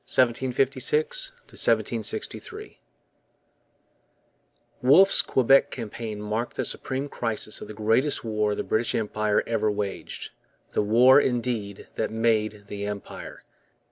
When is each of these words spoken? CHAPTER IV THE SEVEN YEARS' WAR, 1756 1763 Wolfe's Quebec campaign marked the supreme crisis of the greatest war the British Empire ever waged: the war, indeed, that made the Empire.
CHAPTER 0.07 0.47
IV 0.47 0.71
THE 0.71 0.79
SEVEN 0.79 0.79
YEARS' 0.79 1.31
WAR, 1.31 1.75
1756 1.75 2.11
1763 2.73 2.79
Wolfe's 4.81 5.21
Quebec 5.21 5.69
campaign 5.69 6.19
marked 6.19 6.55
the 6.55 6.65
supreme 6.65 7.07
crisis 7.07 7.61
of 7.61 7.67
the 7.67 7.75
greatest 7.75 8.23
war 8.23 8.55
the 8.55 8.63
British 8.63 8.95
Empire 8.95 9.43
ever 9.45 9.69
waged: 9.69 10.31
the 10.71 10.81
war, 10.81 11.19
indeed, 11.21 11.87
that 11.97 12.09
made 12.09 12.63
the 12.65 12.87
Empire. 12.87 13.43